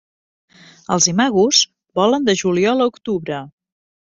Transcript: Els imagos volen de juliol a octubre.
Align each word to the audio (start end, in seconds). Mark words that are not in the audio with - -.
Els 0.95 1.07
imagos 1.11 1.59
volen 2.01 2.27
de 2.31 2.35
juliol 2.41 2.83
a 2.83 2.89
octubre. 2.95 3.45